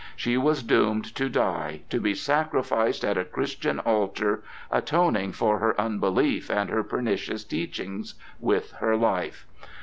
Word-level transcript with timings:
She 0.15 0.35
was 0.35 0.63
doomed 0.63 1.05
to 1.13 1.29
die, 1.29 1.81
to 1.91 1.99
be 1.99 2.15
sacrificed 2.15 3.05
at 3.05 3.19
a 3.19 3.23
Christian 3.23 3.77
altar, 3.77 4.41
atoning 4.71 5.33
for 5.33 5.59
her 5.59 5.79
unbelief 5.79 6.49
and 6.49 6.71
her 6.71 6.81
pernicious 6.83 7.43
teachings 7.43 8.15
with 8.39 8.71
her 8.79 8.95
life. 8.97 9.45